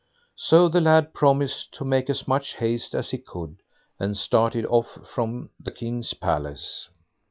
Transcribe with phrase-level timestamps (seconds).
[0.39, 3.57] So the lad promised to make as much haste as he could,
[3.99, 6.89] and started off from the King's palace.